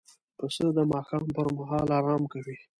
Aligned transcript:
پسه 0.37 0.65
د 0.77 0.79
ماښام 0.91 1.25
پر 1.35 1.47
مهال 1.57 1.87
آرام 1.99 2.23
کوي. 2.33 2.57